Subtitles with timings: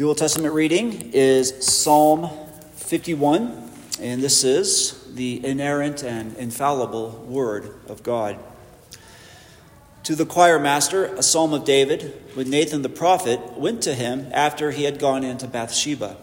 [0.00, 2.30] The Old Testament reading is Psalm
[2.76, 3.70] 51,
[4.00, 8.38] and this is the inerrant and infallible Word of God.
[10.04, 14.26] To the choir master, a psalm of David, when Nathan the prophet went to him
[14.32, 16.16] after he had gone into Bathsheba.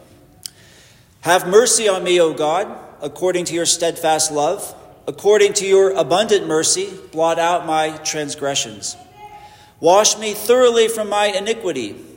[1.21, 4.73] Have mercy on me, O God, according to your steadfast love.
[5.05, 8.97] According to your abundant mercy, blot out my transgressions.
[9.79, 12.16] Wash me thoroughly from my iniquity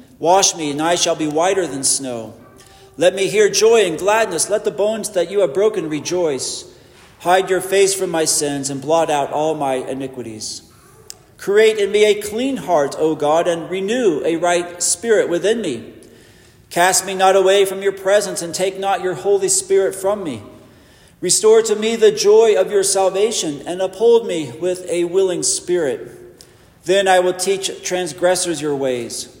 [0.21, 2.35] Wash me, and I shall be whiter than snow.
[2.95, 4.51] Let me hear joy and gladness.
[4.51, 6.71] Let the bones that you have broken rejoice.
[7.21, 10.61] Hide your face from my sins and blot out all my iniquities.
[11.39, 15.91] Create in me a clean heart, O God, and renew a right spirit within me.
[16.69, 20.43] Cast me not away from your presence, and take not your Holy Spirit from me.
[21.19, 26.11] Restore to me the joy of your salvation, and uphold me with a willing spirit.
[26.85, 29.40] Then I will teach transgressors your ways,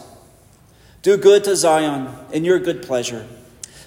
[1.01, 3.27] Do good to Zion in your good pleasure.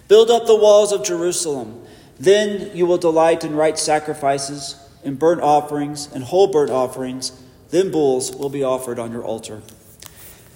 [0.08, 1.84] Build up the walls of Jerusalem.
[2.18, 7.40] Then you will delight in right sacrifices, in burnt offerings, and whole burnt offerings.
[7.70, 9.62] Then bulls will be offered on your altar.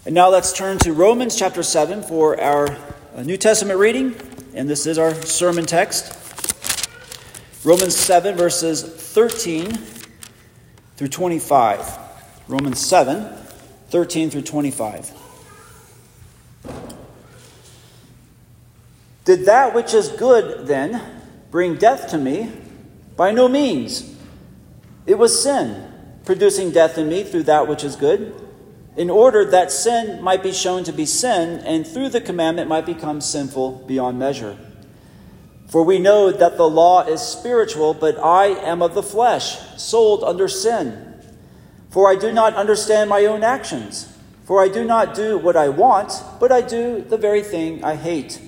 [0.04, 2.76] And now let's turn to Romans chapter 7 for our
[3.14, 4.16] uh, New Testament reading.
[4.52, 6.16] And this is our sermon text
[7.64, 9.76] Romans 7, verses 13
[10.96, 11.98] through 25.
[12.48, 13.32] Romans 7,
[13.90, 15.27] 13 through 25.
[19.28, 21.02] Did that which is good, then,
[21.50, 22.50] bring death to me?
[23.14, 24.16] By no means.
[25.04, 25.92] It was sin,
[26.24, 28.34] producing death in me through that which is good,
[28.96, 32.86] in order that sin might be shown to be sin, and through the commandment might
[32.86, 34.56] become sinful beyond measure.
[35.68, 40.24] For we know that the law is spiritual, but I am of the flesh, sold
[40.24, 41.20] under sin.
[41.90, 44.10] For I do not understand my own actions.
[44.46, 47.94] For I do not do what I want, but I do the very thing I
[47.94, 48.47] hate.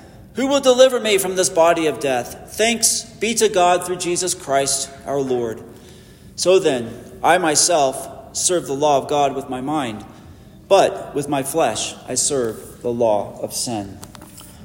[0.35, 2.55] who will deliver me from this body of death?
[2.55, 5.61] Thanks be to God through Jesus Christ our Lord.
[6.35, 10.05] So then, I myself serve the law of God with my mind,
[10.67, 13.99] but with my flesh I serve the law of sin.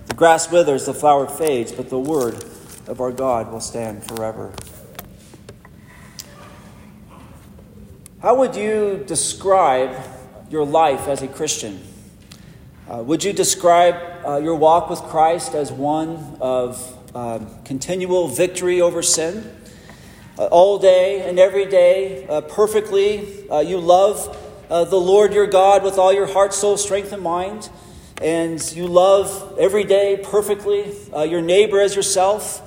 [0.06, 2.44] The grass withers, the flower fades, but the word
[2.87, 4.53] of our God will stand forever.
[8.22, 9.97] How would you describe
[10.48, 11.83] your life as a Christian?
[12.89, 18.81] Uh, would you describe uh, your walk with Christ as one of uh, continual victory
[18.81, 19.55] over sin?
[20.39, 24.37] Uh, all day and every day, uh, perfectly, uh, you love
[24.69, 27.71] the Lord your God with all your heart, soul, strength, and mind,
[28.21, 30.93] and you love every day perfectly
[31.28, 32.61] your neighbor as yourself.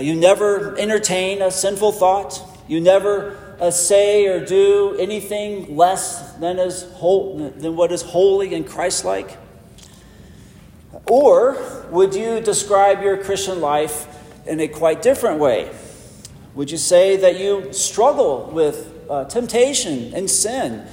[0.00, 2.42] you never entertain a sinful thought.
[2.68, 8.54] You never uh, say or do anything less than, is whole, than what is holy
[8.54, 9.38] and Christ like?
[11.08, 11.56] Or
[11.90, 14.06] would you describe your Christian life
[14.46, 15.70] in a quite different way?
[16.54, 20.86] Would you say that you struggle with uh, temptation and sin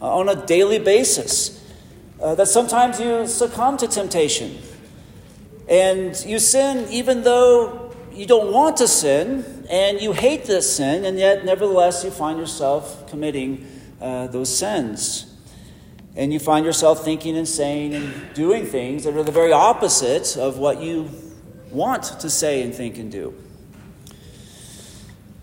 [0.00, 1.64] uh, on a daily basis?
[2.20, 4.58] Uh, that sometimes you succumb to temptation
[5.68, 11.04] and you sin even though you don't want to sin and you hate this sin,
[11.04, 13.66] and yet nevertheless you find yourself committing
[14.00, 15.27] uh, those sins.
[16.18, 20.36] And you find yourself thinking and saying and doing things that are the very opposite
[20.36, 21.08] of what you
[21.70, 23.32] want to say and think and do.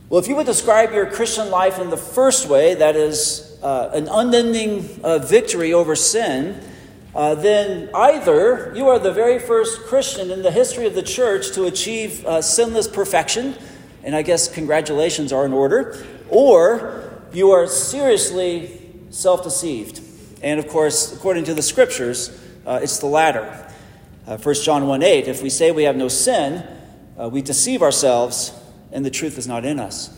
[0.09, 3.91] Well, if you would describe your Christian life in the first way, that is uh,
[3.93, 6.61] an unending uh, victory over sin,
[7.15, 11.53] uh, then either you are the very first Christian in the history of the church
[11.53, 13.55] to achieve uh, sinless perfection,
[14.03, 20.01] and I guess congratulations are in order, or you are seriously self deceived.
[20.45, 22.29] And of course, according to the scriptures,
[22.67, 23.67] uh, it's the latter.
[24.27, 26.63] Uh, 1 John 1 8, if we say we have no sin,
[27.19, 28.53] uh, we deceive ourselves,
[28.91, 30.15] and the truth is not in us.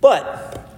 [0.00, 0.68] But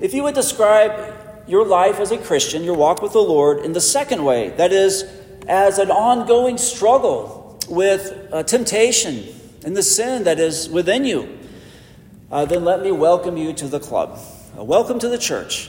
[0.00, 1.14] if you would describe
[1.46, 4.72] your life as a Christian, your walk with the Lord, in the second way, that
[4.72, 5.04] is,
[5.46, 9.26] as an ongoing struggle with uh, temptation
[9.62, 11.38] and the sin that is within you,
[12.32, 14.18] uh, then let me welcome you to the club.
[14.58, 15.68] Uh, welcome to the church.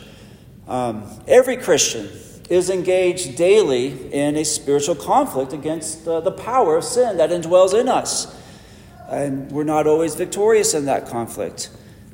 [0.67, 2.09] Um, every Christian
[2.49, 7.79] is engaged daily in a spiritual conflict against uh, the power of sin that indwells
[7.79, 8.35] in us.
[9.09, 11.69] And we're not always victorious in that conflict.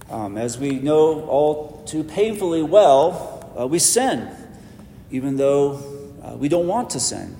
[0.10, 4.30] Um, as we know all too painfully well, uh, we sin,
[5.10, 5.82] even though
[6.24, 7.38] uh, we don't want to sin.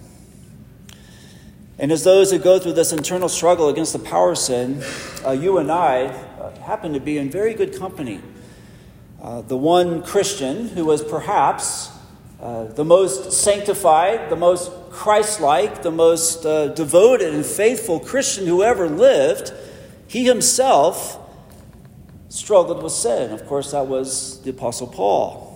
[1.78, 4.84] And as those who go through this internal struggle against the power of sin,
[5.26, 8.22] uh, you and I uh, happen to be in very good company.
[9.22, 11.92] Uh, the one Christian who was perhaps
[12.42, 18.48] uh, the most sanctified, the most Christ like, the most uh, devoted and faithful Christian
[18.48, 19.54] who ever lived,
[20.08, 21.20] he himself
[22.30, 23.32] struggled with sin.
[23.32, 25.48] Of course, that was the Apostle Paul.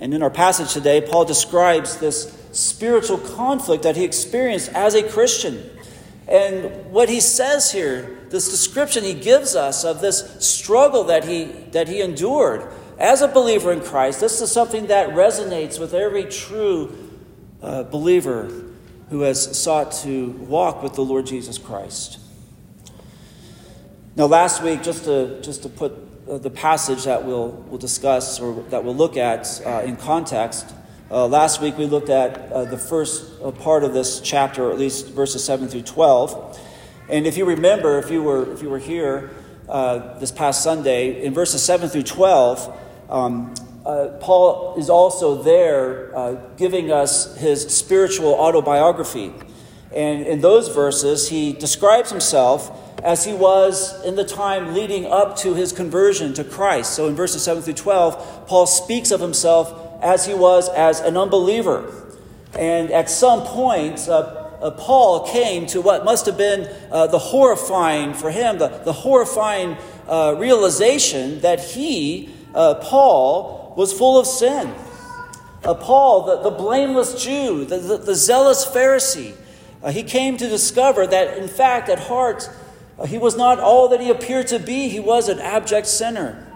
[0.00, 5.02] And in our passage today, Paul describes this spiritual conflict that he experienced as a
[5.02, 5.68] Christian.
[6.28, 11.46] And what he says here, this description he gives us of this struggle that he,
[11.72, 16.24] that he endured as a believer in Christ, this is something that resonates with every
[16.24, 16.94] true
[17.62, 18.52] uh, believer
[19.08, 22.18] who has sought to walk with the Lord Jesus Christ.
[24.16, 25.94] Now, last week, just to, just to put
[26.28, 30.74] uh, the passage that we'll, we'll discuss or that we'll look at uh, in context,
[31.10, 34.78] uh, last week we looked at uh, the first part of this chapter, or at
[34.78, 36.60] least verses 7 through 12.
[37.08, 39.30] And if you remember, if you were, if you were here
[40.18, 43.54] this past Sunday, in verses 7 through 12, um,
[43.84, 49.32] uh, Paul is also there uh, giving us his spiritual autobiography.
[49.94, 52.70] And in those verses, he describes himself
[53.02, 56.94] as he was in the time leading up to his conversion to Christ.
[56.94, 61.16] So in verses 7 through 12, Paul speaks of himself as he was as an
[61.16, 61.92] unbeliever.
[62.58, 67.18] And at some point, uh, uh, Paul came to what must have been uh, the
[67.18, 69.76] horrifying for him, the, the horrifying
[70.06, 74.74] uh, realization that he, uh, Paul, was full of sin.
[75.62, 79.34] Uh, Paul, the, the blameless Jew, the, the, the zealous Pharisee,
[79.88, 82.50] he came to discover that, in fact, at heart,
[83.06, 84.88] he was not all that he appeared to be.
[84.88, 86.46] He was an abject sinner.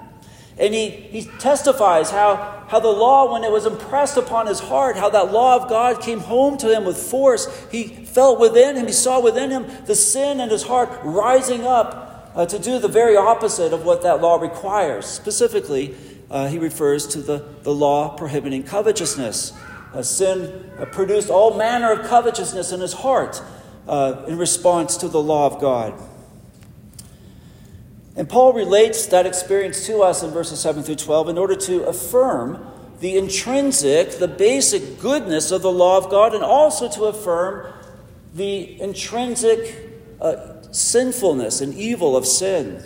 [0.59, 4.97] And he, he testifies how, how the law, when it was impressed upon his heart,
[4.97, 7.49] how that law of God came home to him with force.
[7.73, 12.04] He felt within him, he saw within him the sin in his heart rising up
[12.35, 15.07] uh, to do the very opposite of what that law requires.
[15.07, 15.95] Specifically,
[16.31, 19.53] uh, he refers to the, the law prohibiting covetousness.
[19.93, 23.41] Uh, sin produced all manner of covetousness in his heart
[23.87, 25.95] uh, in response to the law of God.
[28.17, 31.85] And Paul relates that experience to us in verses 7 through 12 in order to
[31.85, 32.65] affirm
[33.01, 37.73] the intrinsic, the basic goodness of the law of God, and also to affirm
[38.33, 42.83] the intrinsic uh, sinfulness and evil of sin.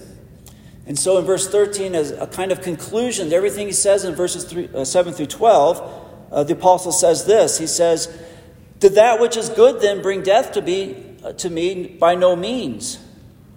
[0.87, 4.15] And so in verse 13, as a kind of conclusion to everything he says in
[4.15, 8.15] verses three, uh, 7 through 12, uh, the apostle says this He says,
[8.79, 11.87] Did that which is good then bring death to, be, uh, to me?
[11.87, 12.99] By no means.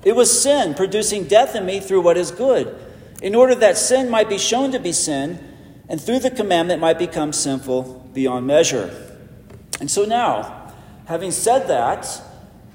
[0.03, 2.75] It was sin producing death in me through what is good,
[3.21, 5.39] in order that sin might be shown to be sin,
[5.87, 8.89] and through the commandment might become sinful beyond measure.
[9.79, 10.73] And so now,
[11.05, 12.21] having said that,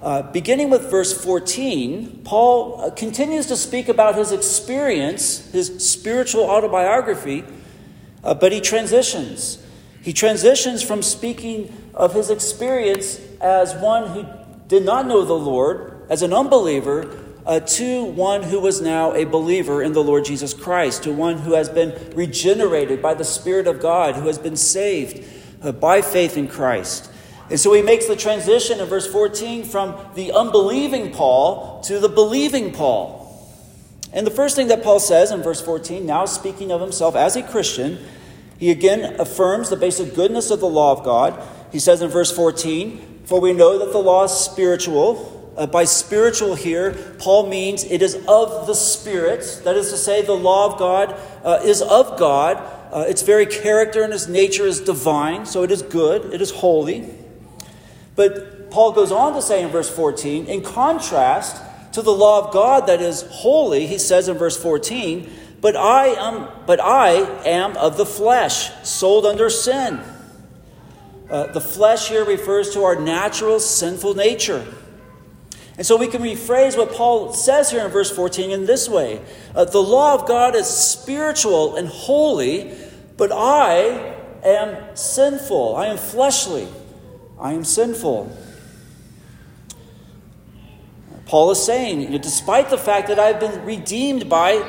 [0.03, 6.45] uh, beginning with verse 14, Paul uh, continues to speak about his experience, his spiritual
[6.45, 7.45] autobiography,
[8.23, 9.63] uh, but he transitions.
[10.03, 14.27] He transitions from speaking of his experience as one who
[14.69, 19.25] did not know the Lord as an unbeliever uh, to one who was now a
[19.25, 23.67] believer in the Lord Jesus Christ, to one who has been regenerated by the Spirit
[23.67, 25.25] of God, who has been saved
[25.63, 27.11] uh, by faith in Christ.
[27.49, 32.09] And so he makes the transition in verse 14 from the unbelieving Paul to the
[32.09, 33.23] believing Paul.
[34.13, 37.37] And the first thing that Paul says in verse 14, now speaking of himself as
[37.37, 37.99] a Christian,
[38.59, 41.41] he again affirms the basic goodness of the law of God.
[41.71, 45.35] He says in verse 14, For we know that the law is spiritual.
[45.57, 49.63] Uh, by spiritual here, Paul means it is of the Spirit.
[49.65, 52.57] That is to say, the law of God uh, is of God.
[52.93, 56.51] Uh, its very character and its nature is divine, so it is good, it is
[56.51, 57.11] holy.
[58.17, 62.53] But Paul goes on to say in verse 14, in contrast to the law of
[62.53, 65.31] God that is holy, he says in verse 14,
[65.61, 67.13] but I am, but I
[67.45, 70.01] am of the flesh, sold under sin.
[71.31, 74.67] Uh, the flesh here refers to our natural sinful nature.
[75.77, 79.21] And so we can rephrase what Paul says here in verse 14 in this way
[79.55, 82.75] uh, The law of God is spiritual and holy,
[83.17, 85.77] but I am sinful.
[85.77, 86.69] I am fleshly.
[87.39, 88.37] I am sinful.
[91.27, 94.65] Paul is saying, despite the fact that I've been redeemed by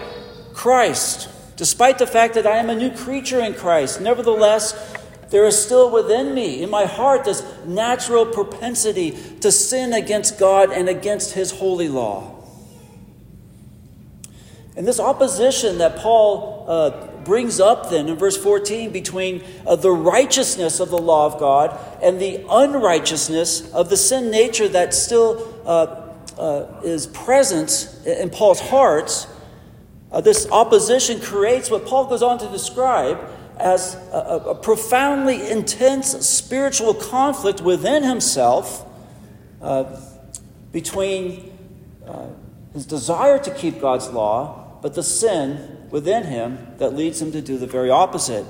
[0.54, 4.96] Christ, despite the fact that I am a new creature in Christ, nevertheless,
[5.30, 10.72] there is still within me, in my heart, this natural propensity to sin against God
[10.72, 12.37] and against His holy law.
[14.78, 19.90] And this opposition that Paul uh, brings up then in verse 14 between uh, the
[19.90, 25.62] righteousness of the law of God and the unrighteousness of the sin nature that still
[25.66, 29.28] uh, uh, is present in Paul's heart,
[30.12, 33.20] uh, this opposition creates what Paul goes on to describe
[33.58, 38.88] as a, a profoundly intense spiritual conflict within himself
[39.60, 40.00] uh,
[40.72, 41.52] between
[42.74, 47.42] his desire to keep God's law, but the sin within him that leads him to
[47.42, 48.46] do the very opposite.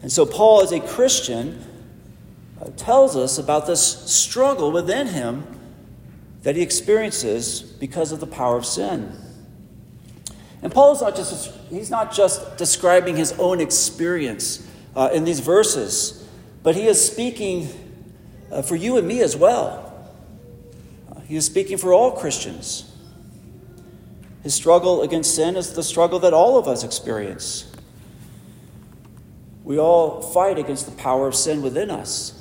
[0.00, 1.62] And so, Paul, as a Christian,
[2.58, 5.44] uh, tells us about this struggle within him
[6.42, 9.14] that he experiences because of the power of sin.
[10.62, 14.66] And Paul is not just, he's not just describing his own experience
[14.96, 16.26] uh, in these verses,
[16.62, 17.68] but he is speaking
[18.50, 20.08] uh, for you and me as well.
[21.14, 22.88] Uh, he is speaking for all Christians.
[24.42, 27.70] His struggle against sin is the struggle that all of us experience.
[29.64, 32.38] We all fight against the power of sin within us.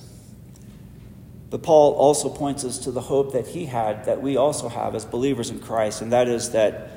[1.51, 4.96] But Paul also points us to the hope that he had, that we also have
[4.96, 6.89] as believers in Christ, and that is that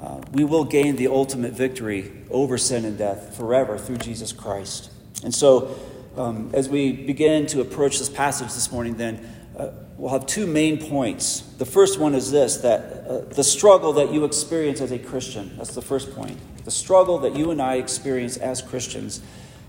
[0.00, 4.92] uh, we will gain the ultimate victory over sin and death forever through Jesus Christ.
[5.24, 5.76] And so,
[6.16, 10.46] um, as we begin to approach this passage this morning, then uh, we'll have two
[10.46, 11.40] main points.
[11.58, 15.56] The first one is this that uh, the struggle that you experience as a Christian.
[15.56, 16.38] That's the first point.
[16.64, 19.20] The struggle that you and I experience as Christians.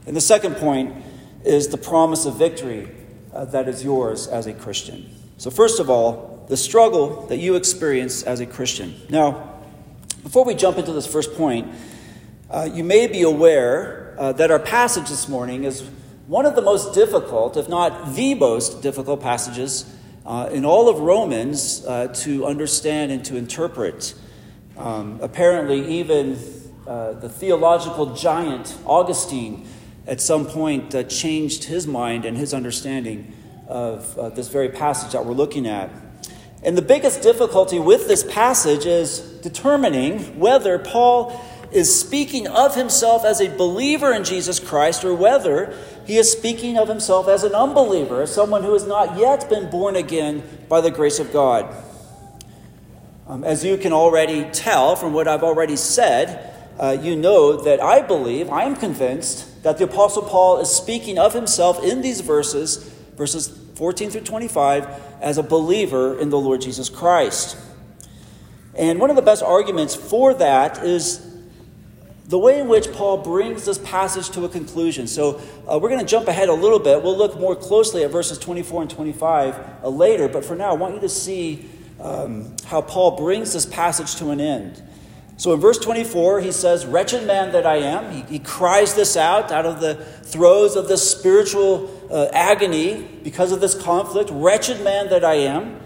[0.05, 0.95] And the second point
[1.43, 2.89] is the promise of victory
[3.33, 5.09] uh, that is yours as a Christian.
[5.37, 8.95] So, first of all, the struggle that you experience as a Christian.
[9.09, 9.59] Now,
[10.23, 11.73] before we jump into this first point,
[12.49, 15.89] uh, you may be aware uh, that our passage this morning is
[16.29, 19.91] one of the most difficult, if not the most difficult passages
[20.27, 24.13] uh, in all of Romans uh, to understand and to interpret.
[24.77, 26.37] Um, apparently, even
[26.85, 29.67] uh, the theological giant Augustine
[30.05, 33.33] at some point uh, changed his mind and his understanding
[33.67, 35.89] of uh, this very passage that we're looking at.
[36.61, 43.25] And the biggest difficulty with this passage is determining whether Paul is speaking of himself
[43.25, 45.75] as a believer in Jesus Christ or whether
[46.09, 49.69] he is speaking of himself as an unbeliever, as someone who has not yet been
[49.69, 51.71] born again by the grace of God.
[53.27, 57.79] Um, as you can already tell from what I've already said, uh, you know that
[57.79, 62.21] I believe, I am convinced, that the Apostle Paul is speaking of himself in these
[62.21, 62.77] verses,
[63.15, 64.87] verses 14 through 25,
[65.21, 67.55] as a believer in the Lord Jesus Christ.
[68.75, 71.28] And one of the best arguments for that is
[72.29, 75.07] the way in which Paul brings this passage to a conclusion.
[75.07, 77.01] So uh, we're going to jump ahead a little bit.
[77.01, 80.73] We'll look more closely at verses 24 and 25 uh, later, but for now, I
[80.73, 81.67] want you to see
[81.99, 84.83] um, how Paul brings this passage to an end.
[85.37, 88.11] So in verse 24, he says, Wretched man that I am.
[88.11, 93.51] He, he cries this out out of the throes of this spiritual uh, agony because
[93.51, 94.29] of this conflict.
[94.31, 95.79] Wretched man that I am.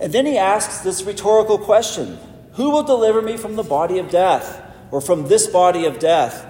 [0.00, 2.18] And then he asks this rhetorical question
[2.54, 4.62] Who will deliver me from the body of death?
[4.94, 6.46] Or from this body of death?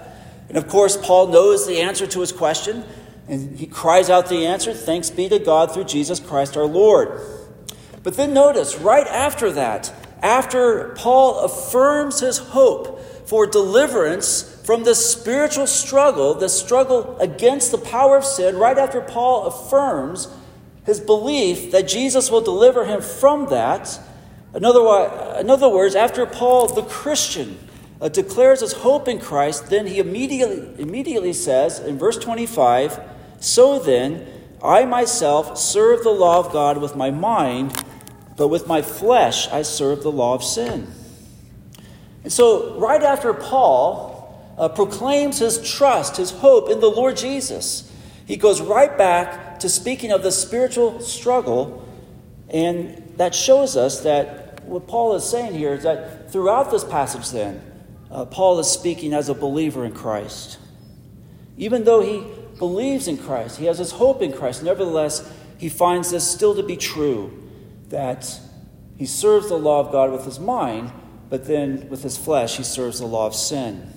[0.50, 2.84] And of course, Paul knows the answer to his question,
[3.26, 7.22] and he cries out the answer Thanks be to God through Jesus Christ our Lord.
[8.02, 14.94] But then notice, right after that, after Paul affirms his hope for deliverance from the
[14.94, 20.28] spiritual struggle, the struggle against the power of sin, right after Paul affirms
[20.84, 23.98] his belief that Jesus will deliver him from that,
[24.54, 27.58] in other, in other words, after Paul, the Christian,
[28.04, 33.00] uh, declares his hope in Christ, then he immediately, immediately says in verse 25,
[33.40, 34.26] So then,
[34.62, 37.82] I myself serve the law of God with my mind,
[38.36, 40.92] but with my flesh I serve the law of sin.
[42.24, 47.90] And so, right after Paul uh, proclaims his trust, his hope in the Lord Jesus,
[48.26, 51.88] he goes right back to speaking of the spiritual struggle,
[52.50, 57.30] and that shows us that what Paul is saying here is that throughout this passage,
[57.30, 57.62] then,
[58.14, 60.58] uh, Paul is speaking as a believer in Christ.
[61.56, 62.24] Even though he
[62.58, 66.62] believes in Christ, he has his hope in Christ, nevertheless, he finds this still to
[66.62, 67.42] be true
[67.88, 68.40] that
[68.96, 70.92] he serves the law of God with his mind,
[71.28, 73.92] but then with his flesh, he serves the law of sin.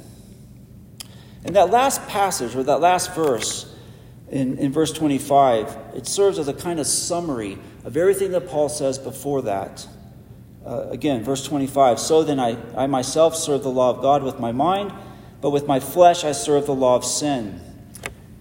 [1.45, 3.71] In that last passage, or that last verse,
[4.29, 8.67] in, in verse 25, it serves as a kind of summary of everything that Paul
[8.67, 9.87] says before that.
[10.67, 14.37] Uh, again, verse 25 So then I, I myself serve the law of God with
[14.37, 14.91] my mind,
[15.39, 17.61] but with my flesh I serve the law of sin.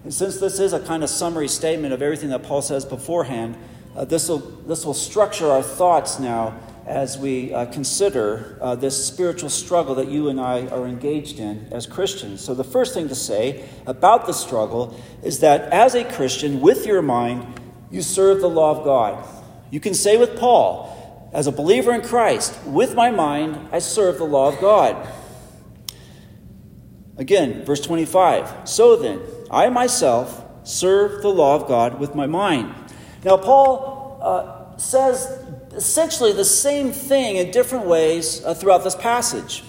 [0.02, 3.56] And since this is a kind of summary statement of everything that Paul says beforehand,
[3.95, 9.95] uh, this, will, structure our thoughts now as we uh, consider uh, this spiritual struggle
[9.95, 12.40] that you and I are engaged in as Christians.
[12.40, 16.87] So, the first thing to say about the struggle is that as a Christian, with
[16.87, 19.25] your mind, you serve the law of God.
[19.71, 20.95] You can say with Paul,
[21.36, 25.06] as a believer in Christ, with my mind, I serve the law of God.
[27.18, 28.66] Again, verse 25.
[28.66, 32.74] So then, I myself serve the law of God with my mind.
[33.22, 39.62] Now, Paul uh, says essentially the same thing in different ways uh, throughout this passage.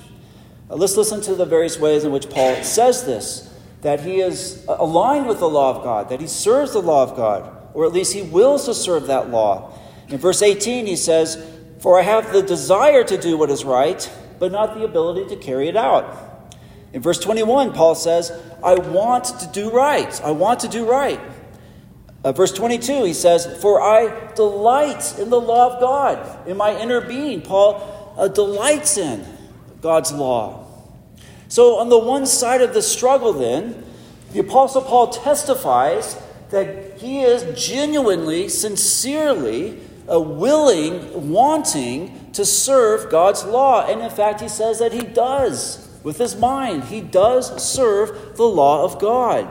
[0.69, 4.65] Uh, let's listen to the various ways in which Paul says this that he is
[4.69, 7.86] uh, aligned with the law of God, that he serves the law of God, or
[7.86, 9.77] at least he wills to serve that law.
[10.08, 14.10] In verse 18, he says, For I have the desire to do what is right,
[14.40, 16.56] but not the ability to carry it out.
[16.94, 18.32] In verse 21, Paul says,
[18.63, 20.22] I want to do right.
[20.24, 21.20] I want to do right.
[22.24, 26.78] Uh, verse 22, he says, For I delight in the law of God, in my
[26.78, 27.42] inner being.
[27.42, 29.26] Paul uh, delights in
[29.82, 30.66] God's law.
[31.50, 33.84] So, on the one side of the struggle, then,
[34.34, 43.43] the Apostle Paul testifies that he is genuinely, sincerely a willing, wanting to serve God's
[43.43, 43.86] law.
[43.86, 46.86] And in fact, he says that he does with his mind.
[46.86, 49.50] He does serve the law of God.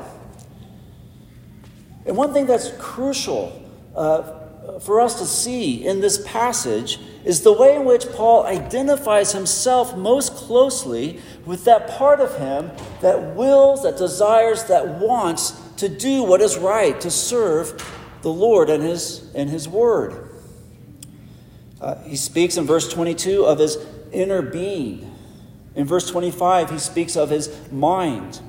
[2.07, 3.62] And one thing that's crucial
[3.95, 9.33] uh, for us to see in this passage is the way in which Paul identifies
[9.33, 15.88] himself most closely with that part of him that wills, that desires, that wants to
[15.88, 17.85] do what is right, to serve
[18.23, 20.31] the Lord and his, and his word.
[21.81, 23.77] Uh, he speaks in verse 22 of his
[24.12, 25.12] inner being.
[25.75, 28.41] In verse 25, he speaks of his mind.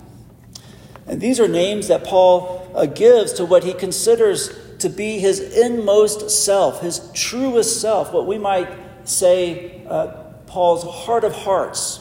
[1.05, 5.39] And these are names that Paul uh, gives to what he considers to be his
[5.39, 8.69] inmost self, his truest self, what we might
[9.03, 10.07] say uh,
[10.45, 11.99] Paul's heart of hearts,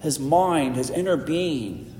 [0.00, 1.94] his mind, his inner being.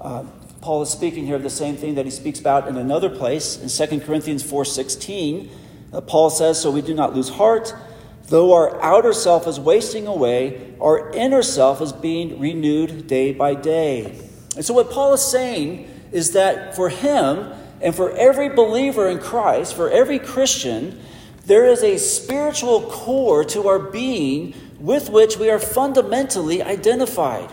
[0.00, 0.24] Uh,
[0.60, 3.56] Paul is speaking here of the same thing that he speaks about in another place
[3.56, 5.54] in 2 Corinthians 4:16 uh,
[5.92, 7.74] Uh, Paul says, So we do not lose heart.
[8.26, 13.54] Though our outer self is wasting away, our inner self is being renewed day by
[13.54, 14.20] day.
[14.54, 19.18] And so, what Paul is saying is that for him and for every believer in
[19.18, 21.00] Christ, for every Christian,
[21.46, 27.50] there is a spiritual core to our being with which we are fundamentally identified.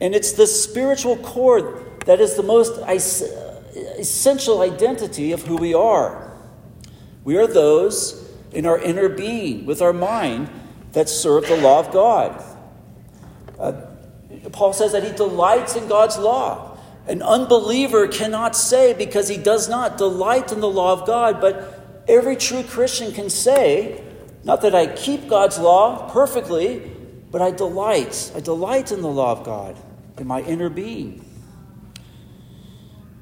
[0.00, 2.92] And it's the spiritual core that is the most uh,
[3.98, 6.31] essential identity of who we are.
[7.24, 10.50] We are those in our inner being, with our mind,
[10.92, 12.42] that serve the law of God.
[13.58, 13.72] Uh,
[14.50, 16.76] Paul says that he delights in God's law.
[17.06, 22.04] An unbeliever cannot say because he does not delight in the law of God, but
[22.08, 24.02] every true Christian can say,
[24.44, 26.90] not that I keep God's law perfectly,
[27.30, 28.32] but I delight.
[28.36, 29.76] I delight in the law of God
[30.18, 31.24] in my inner being.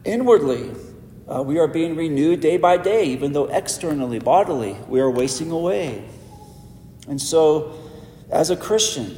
[0.05, 0.73] Inwardly,
[1.31, 5.51] uh, we are being renewed day by day, even though externally, bodily, we are wasting
[5.51, 6.05] away.
[7.09, 7.79] And so,
[8.31, 9.17] as a Christian,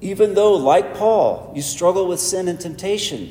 [0.00, 3.30] even though, like Paul, you struggle with sin and temptation,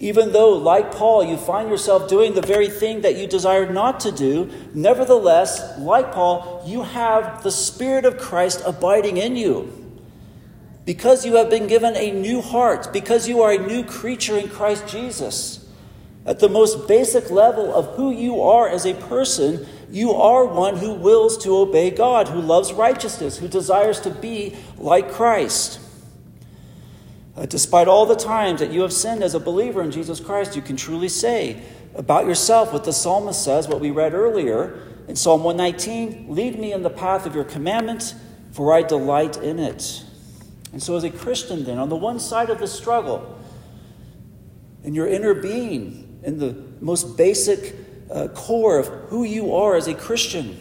[0.00, 4.00] Even though, like Paul, you find yourself doing the very thing that you desired not
[4.00, 9.70] to do, nevertheless, like Paul, you have the Spirit of Christ abiding in you.
[10.86, 14.48] Because you have been given a new heart, because you are a new creature in
[14.48, 15.59] Christ Jesus.
[16.26, 20.76] At the most basic level of who you are as a person, you are one
[20.76, 25.80] who wills to obey God, who loves righteousness, who desires to be like Christ.
[27.36, 30.54] Uh, despite all the times that you have sinned as a believer in Jesus Christ,
[30.54, 31.62] you can truly say
[31.94, 34.78] about yourself what the psalmist says, what we read earlier
[35.08, 38.14] in Psalm 119 Lead me in the path of your commandments,
[38.52, 40.04] for I delight in it.
[40.72, 43.38] And so, as a Christian, then, on the one side of the struggle,
[44.84, 47.74] in your inner being, in the most basic
[48.10, 50.58] uh, core of who you are as a Christian,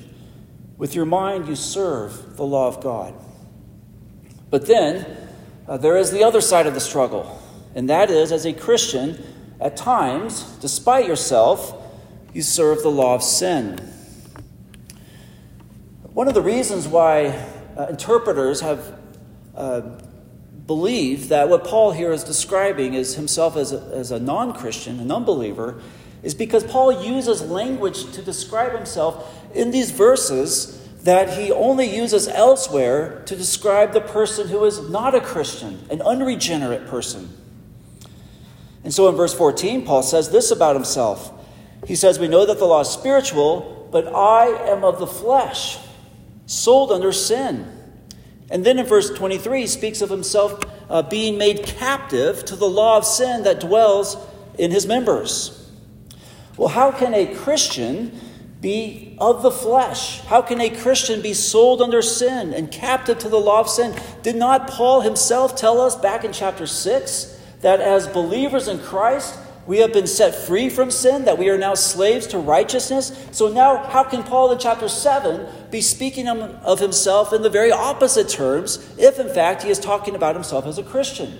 [0.77, 3.13] with your mind, you serve the law of God.
[4.49, 5.05] But then,
[5.67, 7.41] uh, there is the other side of the struggle,
[7.75, 9.21] and that is as a Christian,
[9.59, 11.75] at times, despite yourself,
[12.33, 13.77] you serve the law of sin.
[16.13, 17.45] One of the reasons why
[17.77, 18.99] uh, interpreters have
[19.55, 19.81] uh,
[20.69, 24.99] believed that what Paul here is describing is himself as a, as a non Christian,
[24.99, 25.81] an unbeliever,
[26.21, 32.27] is because Paul uses language to describe himself in these verses that he only uses
[32.27, 37.35] elsewhere to describe the person who is not a Christian, an unregenerate person.
[38.83, 41.33] And so in verse 14, Paul says this about himself.
[41.87, 45.79] He says, We know that the law is spiritual, but I am of the flesh,
[46.45, 47.78] sold under sin.
[48.51, 50.59] And then in verse 23, he speaks of himself
[50.89, 54.17] uh, being made captive to the law of sin that dwells
[54.57, 55.71] in his members.
[56.57, 58.19] Well, how can a Christian
[58.59, 60.19] be of the flesh?
[60.21, 63.95] How can a Christian be sold under sin and captive to the law of sin?
[64.23, 69.39] Did not Paul himself tell us back in chapter 6 that as believers in Christ,
[69.69, 73.27] we have been set free from sin, that we are now slaves to righteousness?
[73.31, 77.71] So now, how can Paul in chapter 7 be speaking of himself in the very
[77.71, 81.39] opposite terms if, in fact, he is talking about himself as a Christian?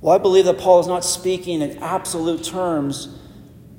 [0.00, 3.16] Well, I believe that Paul is not speaking in absolute terms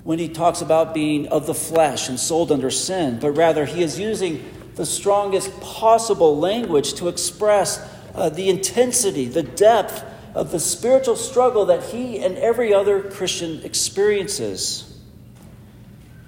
[0.05, 3.83] when he talks about being of the flesh and sold under sin, but rather he
[3.83, 4.41] is using
[4.75, 10.05] the strongest possible language to express uh, the intensity, the depth
[10.37, 14.95] of the spiritual struggle that he and every other Christian experiences.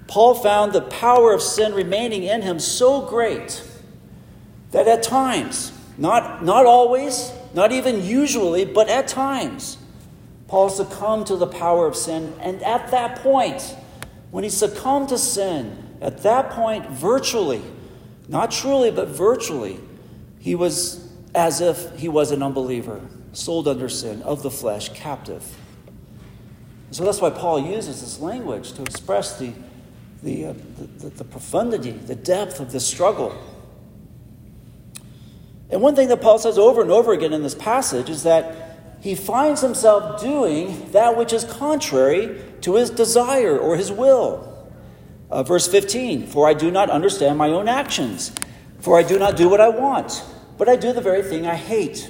[0.07, 3.63] Paul found the power of sin remaining in him so great
[4.71, 9.77] that at times, not, not always, not even usually, but at times,
[10.47, 12.33] Paul succumbed to the power of sin.
[12.39, 13.75] And at that point,
[14.31, 17.61] when he succumbed to sin, at that point, virtually,
[18.27, 19.79] not truly, but virtually,
[20.39, 23.01] he was as if he was an unbeliever,
[23.33, 25.43] sold under sin, of the flesh, captive.
[26.91, 29.53] So that's why Paul uses this language to express the,
[30.23, 30.53] the, uh,
[30.97, 33.35] the, the profundity, the depth of the struggle.
[35.69, 38.69] And one thing that Paul says over and over again in this passage is that
[39.01, 44.45] he finds himself doing that which is contrary to his desire or his will.
[45.29, 48.31] Uh, verse 15 For I do not understand my own actions,
[48.79, 50.23] for I do not do what I want,
[50.57, 52.09] but I do the very thing I hate.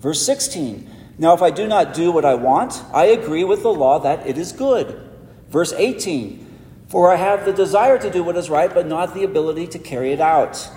[0.00, 3.72] Verse 16 Now, if I do not do what I want, I agree with the
[3.72, 5.08] law that it is good.
[5.50, 6.46] Verse 18
[6.88, 9.78] For I have the desire to do what is right, but not the ability to
[9.78, 10.68] carry it out.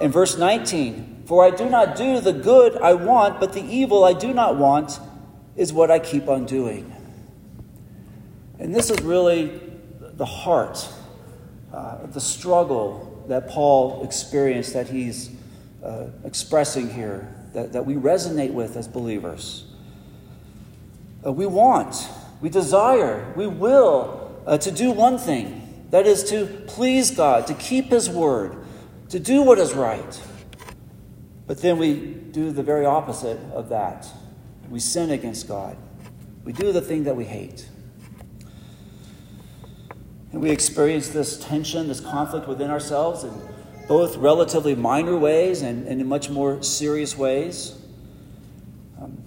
[0.00, 4.02] And verse 19 for I do not do the good I want, but the evil
[4.02, 4.98] I do not want
[5.56, 6.90] is what I keep on doing.
[8.58, 9.60] And this is really
[10.00, 10.88] the heart,
[11.70, 15.30] uh, the struggle that Paul experienced, that he's
[15.84, 19.64] uh, expressing here, that, that we resonate with as believers.
[21.24, 22.08] Uh, we want,
[22.40, 27.54] we desire, we will uh, to do one thing that is to please God, to
[27.54, 28.56] keep His word,
[29.08, 30.22] to do what is right.
[31.46, 34.06] But then we do the very opposite of that.
[34.68, 35.76] We sin against God.
[36.44, 37.66] We do the thing that we hate.
[40.32, 43.32] And we experience this tension, this conflict within ourselves in
[43.88, 47.74] both relatively minor ways and, and in much more serious ways.
[49.00, 49.24] Um,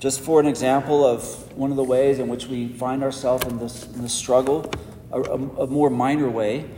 [0.00, 3.58] just for an example of one of the ways in which we find ourselves in
[3.58, 4.70] this, in this struggle,
[5.12, 6.68] a, a, a, more minor way.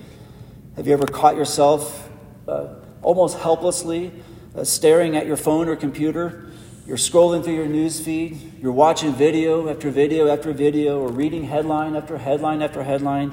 [0.76, 2.08] Have you ever caught yourself
[2.46, 4.12] uh, almost helplessly
[4.54, 6.50] uh, staring at your phone or computer,
[6.86, 11.44] you're scrolling through your news feed, you're watching video after video after video, or reading
[11.44, 13.32] headline after headline after headline,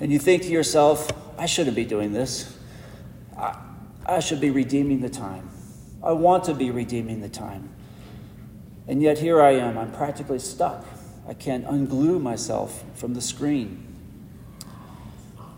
[0.00, 2.55] and you think to yourself, I shouldn't be doing this.
[4.08, 5.50] I, should be redeeming the time.
[6.02, 7.70] I want to be redeeming the time.
[8.86, 9.76] And yet here I am.
[9.76, 10.84] I'm practically stuck.
[11.28, 13.82] I can't unglue myself from the screen.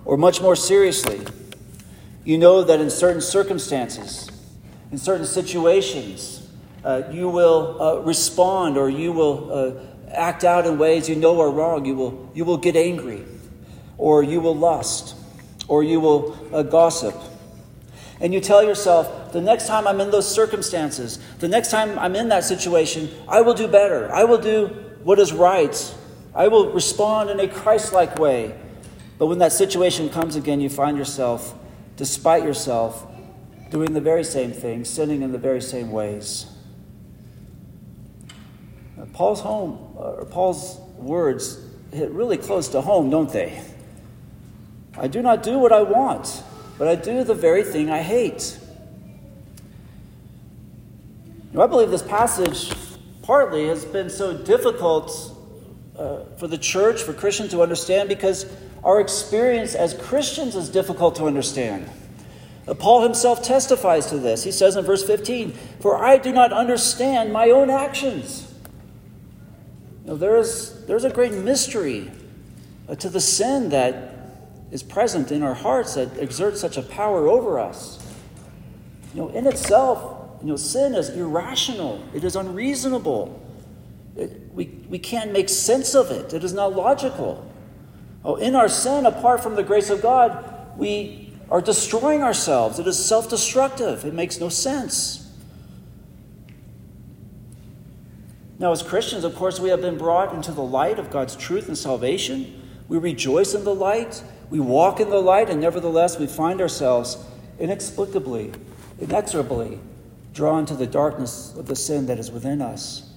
[0.05, 1.21] Or much more seriously,
[2.25, 4.31] you know that in certain circumstances,
[4.91, 6.49] in certain situations,
[6.85, 11.41] uh, you will uh, respond or you will uh, act out in ways you know
[11.41, 11.85] are wrong.
[11.85, 13.25] You will, you will get angry,
[13.99, 15.15] or you will lust,
[15.67, 17.15] or you will uh, gossip.
[18.20, 22.16] And you tell yourself, the next time I'm in those circumstances, the next time I'm
[22.16, 24.12] in that situation, I will do better.
[24.12, 24.66] I will do
[25.04, 25.94] what is right.
[26.35, 28.54] I will respond in a Christ like way.
[29.18, 31.54] But when that situation comes again, you find yourself,
[31.96, 33.07] despite yourself,
[33.70, 36.46] doing the very same thing, sinning in the very same ways.
[39.12, 41.61] Paul's home, or Paul's words
[41.92, 43.62] hit really close to home, don't they?
[44.96, 46.42] I do not do what I want,
[46.79, 48.59] but I do the very thing I hate.
[51.53, 52.73] Now, I believe this passage
[53.23, 55.37] partly has been so difficult
[55.97, 58.47] uh, for the church, for Christians to understand, because
[58.85, 61.91] our experience as Christians is difficult to understand.
[62.67, 64.45] Uh, Paul himself testifies to this.
[64.45, 68.49] He says in verse 15, For I do not understand my own actions.
[70.05, 72.11] Know, there is, there's a great mystery
[72.88, 74.17] uh, to the sin that
[74.70, 78.04] is present in our hearts that exerts such a power over us.
[79.14, 83.42] You know, in itself, you know, sin is irrational, it is unreasonable.
[84.16, 87.44] It, we, we can't make sense of it, it is not logical.
[88.24, 92.78] Oh, in our sin, apart from the grace of God, we are destroying ourselves.
[92.78, 95.24] It is self destructive, it makes no sense.
[98.59, 101.68] Now, as Christians, of course, we have been brought into the light of God's truth
[101.68, 102.61] and salvation.
[102.88, 104.22] We rejoice in the light.
[104.51, 107.19] We walk in the light, and nevertheless, we find ourselves
[107.59, 108.53] inexplicably,
[108.99, 109.79] inexorably
[110.33, 113.11] drawn to the darkness of the sin that is within us.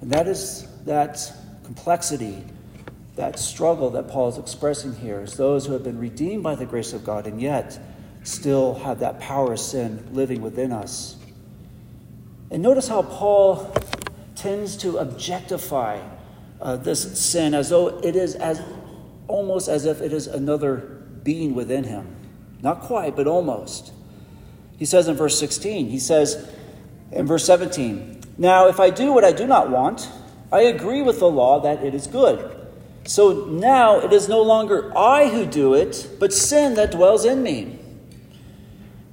[0.00, 1.32] And that is that
[1.64, 2.44] complexity,
[3.16, 6.66] that struggle that Paul is expressing here, is those who have been redeemed by the
[6.66, 7.78] grace of God and yet
[8.22, 11.16] still have that power of sin living within us.
[12.50, 13.74] And notice how Paul
[14.34, 16.00] tends to objectify
[16.60, 18.62] uh, this sin as though it is as
[19.28, 20.76] almost as if it is another
[21.22, 22.16] being within him.
[22.62, 23.92] Not quite, but almost.
[24.78, 26.52] He says in verse 16, he says
[27.12, 30.08] in verse 17, Now if I do what I do not want,
[30.50, 32.54] I agree with the law that it is good.
[33.04, 37.42] So now it is no longer I who do it, but sin that dwells in
[37.42, 37.78] me.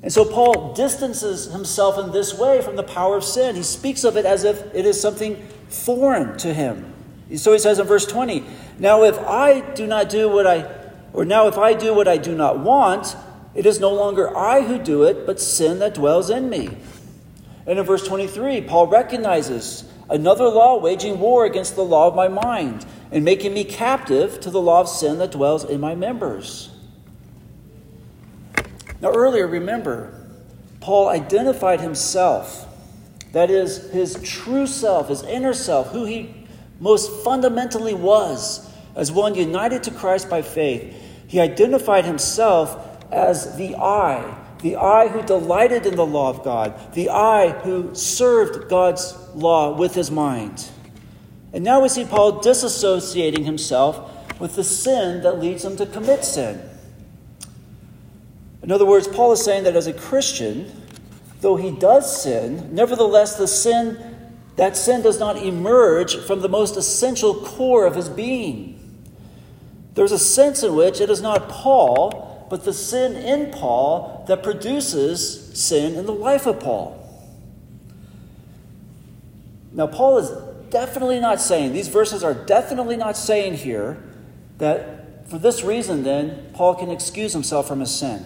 [0.02, 3.56] And so Paul distances himself in this way from the power of sin.
[3.56, 5.36] He speaks of it as if it is something
[5.68, 6.94] foreign to him.
[7.34, 8.44] So he says in verse 20,
[8.78, 10.70] Now if I do not do what I,
[11.12, 13.16] or now if I do what I do not want,
[13.56, 16.78] it is no longer I who do it, but sin that dwells in me.
[17.66, 22.28] And in verse 23, Paul recognizes another law waging war against the law of my
[22.28, 26.70] mind and making me captive to the law of sin that dwells in my members.
[29.02, 30.26] Now, earlier, remember,
[30.80, 32.68] Paul identified himself,
[33.32, 36.45] that is, his true self, his inner self, who he
[36.80, 40.96] most fundamentally was, as one united to Christ by faith.
[41.28, 46.94] He identified himself as the I, the I who delighted in the law of God,
[46.94, 50.70] the I who served God's law with his mind.
[51.54, 56.26] And now we see Paul disassociating himself with the sin that leads him to commit
[56.26, 56.62] sin.
[58.62, 60.72] In other words, Paul is saying that as a Christian,
[61.42, 64.15] though he does sin, nevertheless the sin
[64.56, 68.72] that sin does not emerge from the most essential core of his being.
[69.96, 74.44] There's a sense in which it is not Paul, but the sin in Paul that
[74.44, 77.02] produces sin in the life of Paul.
[79.72, 80.32] Now, Paul is
[80.70, 84.02] definitely not saying, these verses are definitely not saying here
[84.58, 88.24] that for this reason, then, Paul can excuse himself from his sin.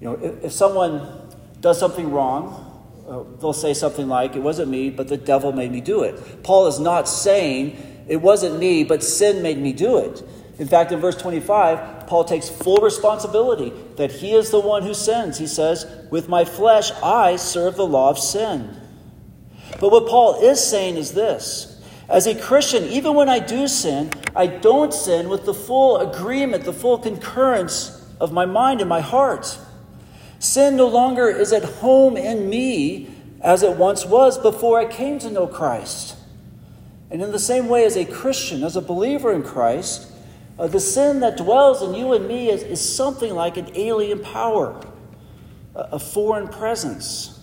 [0.00, 1.30] You know, if, if someone
[1.60, 2.63] does something wrong,
[3.08, 6.42] uh, they'll say something like, It wasn't me, but the devil made me do it.
[6.42, 10.22] Paul is not saying, It wasn't me, but sin made me do it.
[10.58, 14.94] In fact, in verse 25, Paul takes full responsibility that he is the one who
[14.94, 15.38] sins.
[15.38, 18.80] He says, With my flesh, I serve the law of sin.
[19.80, 21.74] But what Paul is saying is this
[22.08, 26.64] as a Christian, even when I do sin, I don't sin with the full agreement,
[26.64, 29.58] the full concurrence of my mind and my heart.
[30.44, 33.08] Sin no longer is at home in me
[33.40, 36.16] as it once was before I came to know Christ.
[37.10, 40.12] And in the same way, as a Christian, as a believer in Christ,
[40.58, 44.20] uh, the sin that dwells in you and me is, is something like an alien
[44.20, 44.78] power,
[45.74, 47.40] a, a foreign presence.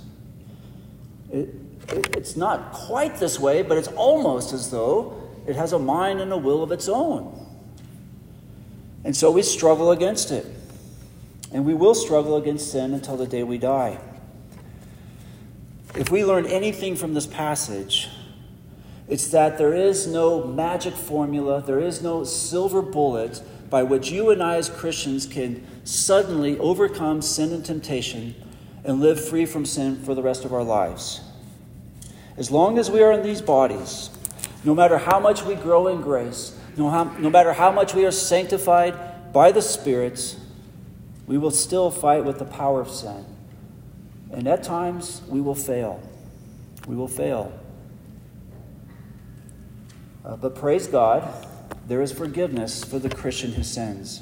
[1.31, 1.55] It,
[1.89, 6.31] it's not quite this way, but it's almost as though it has a mind and
[6.31, 7.47] a will of its own.
[9.03, 10.45] And so we struggle against it.
[11.51, 13.99] And we will struggle against sin until the day we die.
[15.95, 18.07] If we learn anything from this passage,
[19.09, 24.29] it's that there is no magic formula, there is no silver bullet by which you
[24.29, 28.35] and I, as Christians, can suddenly overcome sin and temptation
[28.83, 31.21] and live free from sin for the rest of our lives.
[32.37, 34.09] As long as we are in these bodies,
[34.63, 38.05] no matter how much we grow in grace, no, how, no matter how much we
[38.05, 40.37] are sanctified by the Spirit,
[41.27, 43.25] we will still fight with the power of sin.
[44.31, 46.01] And at times, we will fail.
[46.87, 47.51] We will fail.
[50.23, 51.47] Uh, but praise God,
[51.87, 54.21] there is forgiveness for the Christian who sins.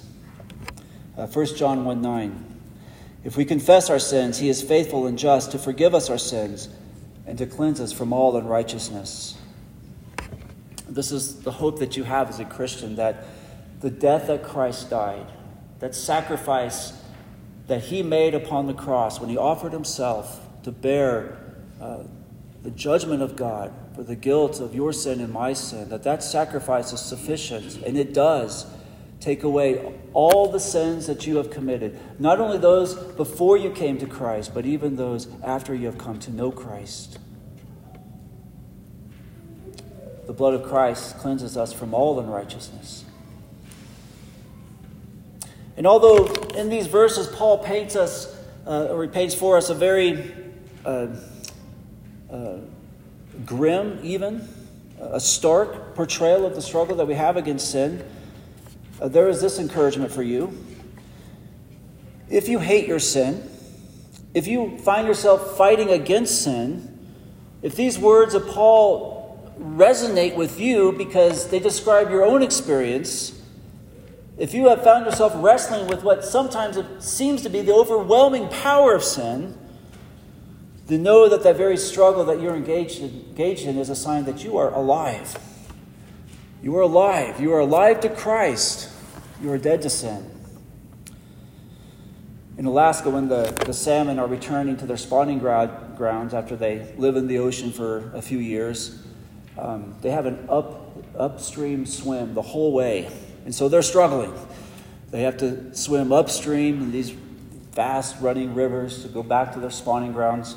[1.18, 2.46] Uh, 1 John 1 9.
[3.24, 6.70] If we confess our sins, he is faithful and just to forgive us our sins
[7.28, 9.38] and to cleanse us from all unrighteousness.
[10.88, 13.26] This is the hope that you have as a Christian that
[13.82, 15.28] the death that Christ died,
[15.80, 16.94] that sacrifice
[17.68, 21.38] that he made upon the cross when he offered himself to bear
[21.80, 22.04] uh,
[22.64, 26.24] the judgment of God for the guilt of your sin and my sin, that that
[26.24, 28.66] sacrifice is sufficient, and it does
[29.20, 33.98] take away all the sins that you have committed, not only those before you came
[33.98, 37.20] to Christ, but even those after you have come to know Christ.
[40.26, 43.04] The blood of Christ cleanses us from all unrighteousness.
[45.80, 46.26] And although
[46.58, 48.36] in these verses Paul paints us,
[48.68, 50.30] uh, or he paints for us a very
[50.84, 51.08] uh,
[52.30, 52.58] uh,
[53.46, 54.46] grim, even,
[55.00, 58.04] a stark portrayal of the struggle that we have against sin,
[59.00, 60.54] uh, there is this encouragement for you.
[62.30, 63.50] If you hate your sin,
[64.34, 67.08] if you find yourself fighting against sin,
[67.62, 73.39] if these words of Paul resonate with you because they describe your own experience,
[74.40, 78.96] if you have found yourself wrestling with what sometimes seems to be the overwhelming power
[78.96, 79.56] of sin,
[80.88, 84.24] then know that that very struggle that you're engaged in, engaged in is a sign
[84.24, 85.38] that you are alive.
[86.64, 87.42] You are alive.
[87.42, 88.90] You are alive to Christ.
[89.42, 90.32] You are dead to sin.
[92.58, 96.94] In Alaska, when the, the salmon are returning to their spawning ground, grounds after they
[96.98, 99.04] live in the ocean for a few years,
[99.58, 103.10] um, they have an up, upstream swim the whole way.
[103.50, 104.32] And so they're struggling.
[105.10, 107.12] They have to swim upstream in these
[107.72, 110.56] fast running rivers to go back to their spawning grounds.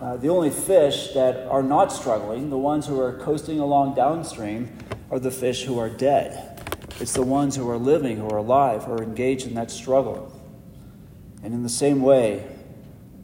[0.00, 4.70] Uh, the only fish that are not struggling, the ones who are coasting along downstream,
[5.10, 6.62] are the fish who are dead.
[7.00, 10.32] It's the ones who are living, who are alive, who are engaged in that struggle.
[11.42, 12.46] And in the same way,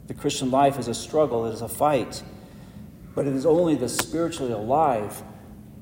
[0.07, 2.21] the Christian life is a struggle, it is a fight.
[3.15, 5.23] But it is only the spiritually alive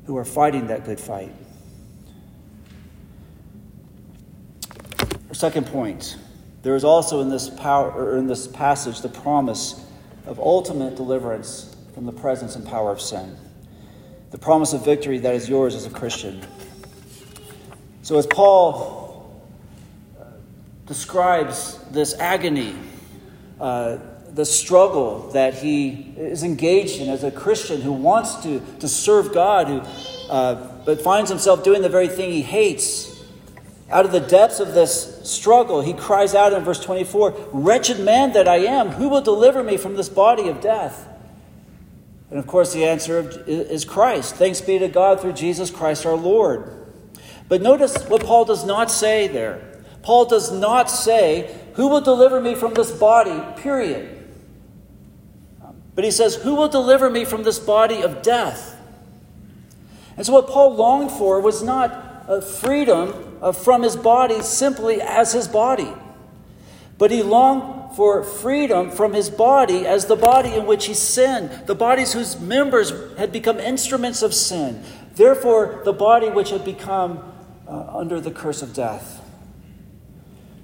[0.05, 1.33] who are fighting that good fight.
[5.37, 6.17] Second point
[6.63, 9.85] there is also in this, power, or in this passage the promise
[10.25, 13.37] of ultimate deliverance from the presence and power of sin.
[14.31, 16.41] The promise of victory that is yours as a Christian.
[18.01, 19.41] So, as Paul
[20.19, 20.23] uh,
[20.87, 22.75] describes this agony,
[23.61, 23.99] uh,
[24.33, 29.33] the struggle that he is engaged in as a Christian who wants to, to serve
[29.33, 29.79] God, who,
[30.29, 33.16] uh, but finds himself doing the very thing he hates,
[33.89, 38.33] out of the depths of this struggle, he cries out in verse 24 Wretched man
[38.33, 41.07] that I am, who will deliver me from this body of death?
[42.29, 44.35] And of course, the answer is Christ.
[44.35, 46.73] Thanks be to God through Jesus Christ our Lord.
[47.47, 49.81] But notice what Paul does not say there.
[50.01, 54.13] Paul does not say, Who will deliver me from this body, period.
[55.95, 58.75] But he says, Who will deliver me from this body of death?
[60.17, 62.06] And so, what Paul longed for was not
[62.41, 65.91] freedom from his body simply as his body.
[66.97, 71.67] But he longed for freedom from his body as the body in which he sinned,
[71.67, 74.83] the bodies whose members had become instruments of sin.
[75.15, 77.33] Therefore, the body which had become
[77.67, 79.23] uh, under the curse of death.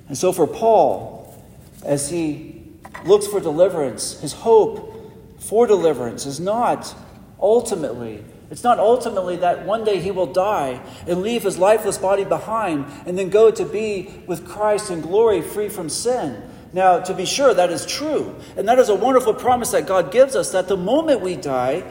[0.08, 1.44] And so, for Paul,
[1.84, 2.62] as he
[3.06, 4.94] looks for deliverance, his hope
[5.40, 6.94] for deliverance is not
[7.40, 8.24] ultimately
[8.54, 12.86] it's not ultimately that one day he will die and leave his lifeless body behind
[13.08, 16.40] and then go to be with Christ in glory, free from sin.
[16.72, 18.36] Now, to be sure, that is true.
[18.56, 21.84] And that is a wonderful promise that God gives us that the moment we die,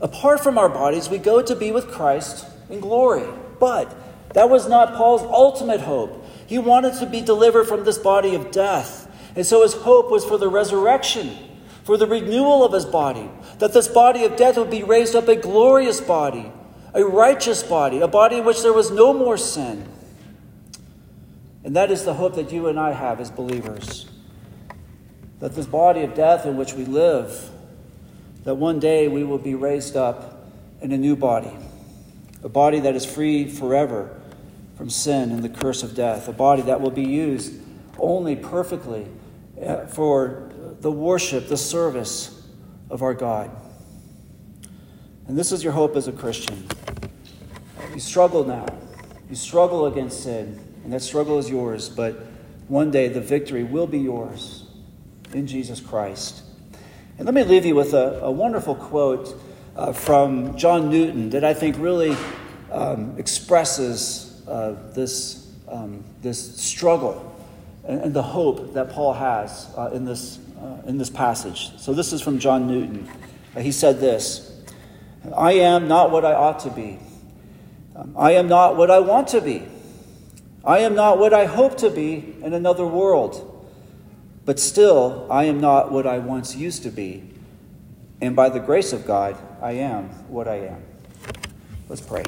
[0.00, 3.28] apart from our bodies, we go to be with Christ in glory.
[3.60, 3.94] But
[4.32, 6.24] that was not Paul's ultimate hope.
[6.46, 9.06] He wanted to be delivered from this body of death.
[9.36, 11.36] And so his hope was for the resurrection
[11.84, 15.28] for the renewal of his body, that this body of death would be raised up
[15.28, 16.50] a glorious body,
[16.92, 19.88] a righteous body, a body in which there was no more sin.
[21.62, 24.06] And that is the hope that you and I have as believers.
[25.40, 27.50] That this body of death in which we live,
[28.44, 30.46] that one day we will be raised up
[30.80, 31.52] in a new body,
[32.42, 34.20] a body that is free forever
[34.76, 37.54] from sin and the curse of death, a body that will be used
[37.98, 39.06] only perfectly
[39.64, 40.50] uh, for
[40.80, 42.33] the worship, the service
[42.90, 43.50] of our God.
[45.26, 46.66] And this is your hope as a Christian.
[47.92, 48.66] You struggle now.
[49.28, 52.26] You struggle against sin, and that struggle is yours, but
[52.68, 54.66] one day the victory will be yours
[55.32, 56.42] in Jesus Christ.
[57.16, 59.40] And let me leave you with a, a wonderful quote
[59.76, 62.16] uh, from John Newton that I think really
[62.70, 67.34] um, expresses uh, this, um, this struggle
[67.84, 71.76] and, and, the hope that Paul has uh, in, this, uh, in this passage.
[71.78, 73.08] So, this is from John Newton.
[73.54, 74.50] Uh, he said this
[75.36, 76.98] I am not what I ought to be,
[77.94, 79.62] um, I am not what I want to be,
[80.64, 83.50] I am not what I hope to be in another world.
[84.44, 87.30] But still, I am not what I once used to be.
[88.20, 90.82] And by the grace of God, I am what I am.
[91.88, 92.24] Let's pray.